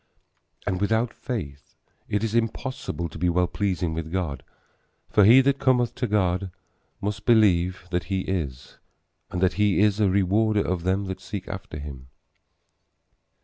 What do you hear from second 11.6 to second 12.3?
him.